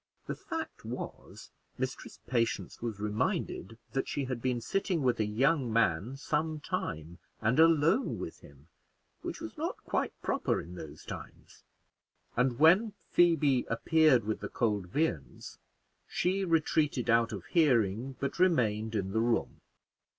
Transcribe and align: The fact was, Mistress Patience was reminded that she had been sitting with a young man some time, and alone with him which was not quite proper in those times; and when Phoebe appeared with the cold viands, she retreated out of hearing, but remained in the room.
The 0.25 0.33
fact 0.35 0.83
was, 0.83 1.51
Mistress 1.77 2.19
Patience 2.25 2.81
was 2.81 2.99
reminded 2.99 3.77
that 3.93 4.07
she 4.07 4.25
had 4.25 4.41
been 4.41 4.59
sitting 4.59 5.03
with 5.03 5.19
a 5.19 5.25
young 5.27 5.71
man 5.71 6.17
some 6.17 6.59
time, 6.59 7.19
and 7.39 7.59
alone 7.59 8.17
with 8.17 8.39
him 8.39 8.67
which 9.21 9.39
was 9.39 9.59
not 9.59 9.77
quite 9.85 10.19
proper 10.23 10.59
in 10.59 10.73
those 10.73 11.05
times; 11.05 11.65
and 12.35 12.57
when 12.57 12.93
Phoebe 13.11 13.67
appeared 13.69 14.23
with 14.25 14.39
the 14.39 14.49
cold 14.49 14.87
viands, 14.87 15.59
she 16.07 16.45
retreated 16.45 17.07
out 17.07 17.31
of 17.31 17.45
hearing, 17.45 18.15
but 18.19 18.39
remained 18.39 18.95
in 18.95 19.11
the 19.11 19.21
room. 19.21 19.61